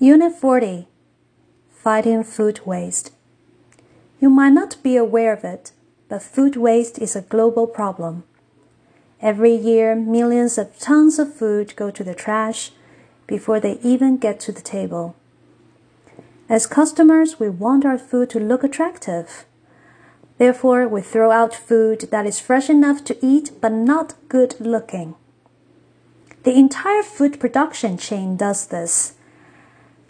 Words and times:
Unit 0.00 0.32
40 0.32 0.86
Fighting 1.72 2.22
Food 2.22 2.60
Waste. 2.64 3.10
You 4.20 4.30
might 4.30 4.52
not 4.52 4.80
be 4.80 4.96
aware 4.96 5.32
of 5.32 5.42
it, 5.42 5.72
but 6.08 6.22
food 6.22 6.54
waste 6.54 7.00
is 7.00 7.16
a 7.16 7.22
global 7.22 7.66
problem. 7.66 8.22
Every 9.20 9.56
year, 9.56 9.96
millions 9.96 10.56
of 10.56 10.78
tons 10.78 11.18
of 11.18 11.34
food 11.34 11.74
go 11.74 11.90
to 11.90 12.04
the 12.04 12.14
trash 12.14 12.70
before 13.26 13.58
they 13.58 13.80
even 13.82 14.18
get 14.18 14.38
to 14.38 14.52
the 14.52 14.60
table. 14.60 15.16
As 16.48 16.68
customers, 16.68 17.40
we 17.40 17.48
want 17.48 17.84
our 17.84 17.98
food 17.98 18.30
to 18.30 18.38
look 18.38 18.62
attractive. 18.62 19.46
Therefore, 20.38 20.86
we 20.86 21.00
throw 21.00 21.32
out 21.32 21.52
food 21.52 22.02
that 22.12 22.24
is 22.24 22.38
fresh 22.38 22.70
enough 22.70 23.02
to 23.06 23.18
eat 23.20 23.50
but 23.60 23.72
not 23.72 24.14
good 24.28 24.54
looking. 24.60 25.16
The 26.44 26.54
entire 26.54 27.02
food 27.02 27.40
production 27.40 27.98
chain 27.98 28.36
does 28.36 28.68
this 28.68 29.14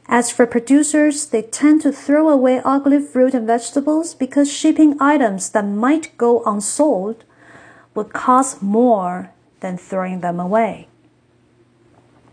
as 0.09 0.31
for 0.31 0.47
producers, 0.47 1.27
they 1.27 1.43
tend 1.43 1.83
to 1.83 1.93
throw 1.93 2.31
away 2.31 2.63
ugly 2.65 2.99
fruit 2.99 3.35
and 3.35 3.47
vegetables 3.47 4.15
because 4.15 4.51
shipping 4.51 4.97
items 5.01 5.51
that 5.51 5.67
might 5.67 6.17
go 6.17 6.43
unsold 6.45 7.25
would 7.95 8.15
cost 8.15 8.63
more 8.63 9.33
than 9.61 9.77
throwing 9.77 10.21
them 10.21 10.41
away. 10.41 10.89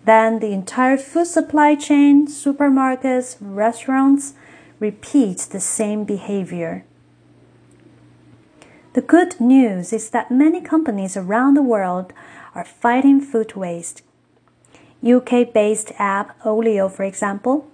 Then 0.05 0.39
the 0.39 0.53
entire 0.53 0.97
food 0.97 1.27
supply 1.27 1.75
chain, 1.75 2.27
supermarkets, 2.27 3.35
restaurants 3.41 4.35
repeat 4.79 5.39
the 5.39 5.59
same 5.59 6.05
behavior. 6.05 6.85
The 8.93 9.01
good 9.01 9.41
news 9.41 9.91
is 9.91 10.11
that 10.11 10.31
many 10.31 10.61
companies 10.61 11.17
around 11.17 11.55
the 11.55 11.61
world 11.61 12.13
are 12.53 12.63
fighting 12.63 13.19
food 13.19 13.55
waste 13.55 14.03
UK 15.05 15.53
based 15.53 15.91
app 15.99 16.35
Olio, 16.43 16.89
for 16.89 17.03
example, 17.03 17.69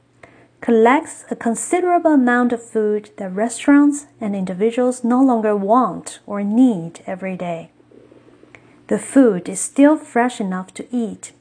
collects 0.60 1.24
a 1.32 1.36
considerable 1.36 2.12
amount 2.14 2.52
of 2.52 2.62
food 2.62 3.10
that 3.18 3.34
restaurants 3.34 4.06
and 4.20 4.36
individuals 4.36 5.04
no 5.04 5.22
longer 5.24 5.56
want 5.56 6.20
or 6.28 6.44
need 6.44 7.02
every 7.08 7.38
day. 7.38 7.72
The 8.88 9.00
food 9.00 9.48
is 9.48 9.62
still 9.62 9.96
fresh 9.96 10.42
enough 10.42 10.74
to 10.74 10.88
eat. 10.96 11.32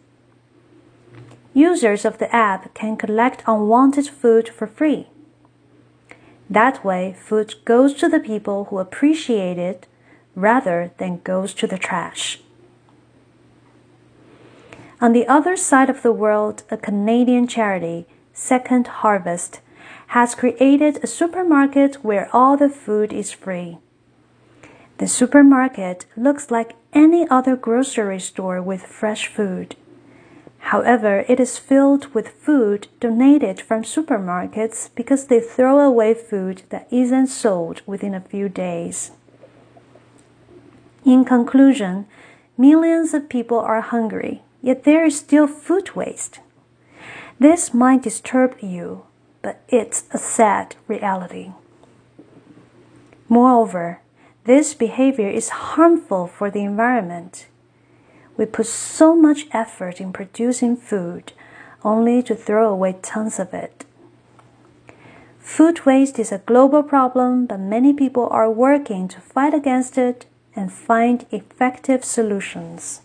Users 1.53 2.05
of 2.05 2.19
the 2.19 2.33
app 2.35 2.73
can 2.75 2.97
collect 2.97 3.43
unwanted 3.47 4.09
food 4.09 4.49
for 4.49 4.69
free. 4.69 5.09
That 6.49 6.85
way, 6.85 7.17
food 7.19 7.55
goes 7.65 7.95
to 7.95 8.09
the 8.09 8.21
people 8.21 8.67
who 8.67 8.79
appreciate 8.79 9.59
it 9.59 9.89
rather 10.37 10.93
than 10.99 11.21
goes 11.25 11.53
to 11.55 11.67
the 11.67 11.79
trash. 11.79 12.41
On 15.01 15.15
the 15.15 15.27
other 15.27 15.57
side 15.57 15.89
of 15.89 16.03
the 16.03 16.13
world, 16.13 16.63
a 16.71 16.77
Canadian 16.77 17.47
charity, 17.47 18.07
Second 18.35 18.87
Harvest, 18.87 19.61
has 20.09 20.35
created 20.35 21.03
a 21.03 21.07
supermarket 21.07 22.05
where 22.05 22.29
all 22.35 22.59
the 22.59 22.69
food 22.69 23.11
is 23.11 23.33
free. 23.33 23.79
The 24.99 25.09
supermarket 25.09 26.05
looks 26.19 26.51
like 26.51 26.77
any 26.93 27.27
other 27.31 27.57
grocery 27.57 28.21
store 28.21 28.61
with 28.61 28.83
fresh 28.83 29.27
food. 29.27 29.75
However, 30.59 31.25
it 31.27 31.41
is 31.41 31.57
filled 31.57 32.13
with 32.13 32.29
food 32.29 32.89
donated 33.01 33.59
from 33.63 33.83
supermarkets 33.83 34.91
because 34.95 35.29
they 35.29 35.41
throw 35.41 35.81
away 35.81 36.13
food 36.13 36.65
that 36.69 36.87
isn't 36.91 37.29
sold 37.29 37.81
within 37.87 38.15
a 38.15 38.21
few 38.21 38.51
days. 38.51 39.13
In 41.07 41.25
conclusion, 41.25 42.07
millions 42.59 43.15
of 43.15 43.31
people 43.31 43.59
are 43.59 43.81
hungry 43.81 44.43
yet 44.63 44.85
there 44.85 45.05
is 45.05 45.19
still 45.19 45.47
food 45.47 45.95
waste. 45.95 46.41
This 47.39 47.73
might 47.73 48.03
disturb 48.03 48.57
you, 48.61 49.05
but 49.43 49.61
it's 49.69 50.05
a 50.11 50.19
sad 50.19 50.77
reality. 50.87 51.53
Moreover, 53.29 54.01
this 54.45 54.75
behavior 54.75 55.29
is 55.29 55.75
harmful 55.75 56.27
for 56.27 56.51
the 56.51 56.65
environment. 56.65 57.47
We 58.37 58.47
put 58.47 58.67
so 58.67 59.15
much 59.15 59.47
effort 59.53 60.01
in 60.01 60.13
producing 60.13 60.77
food 60.77 61.33
only 61.85 62.23
to 62.25 62.35
throw 62.35 62.73
away 62.73 62.97
tons 63.03 63.39
of 63.39 63.55
it. 63.55 63.85
Food 65.39 65.85
waste 65.87 66.19
is 66.19 66.33
a 66.33 66.39
global 66.39 66.83
problem, 66.83 67.47
but 67.47 67.61
many 67.61 67.93
people 67.93 68.29
are 68.31 68.51
working 68.51 69.09
to 69.09 69.21
fight 69.21 69.55
against 69.55 69.99
it 69.99 70.27
and 70.55 70.73
find 70.73 71.27
effective 71.31 72.05
solutions. 72.05 73.03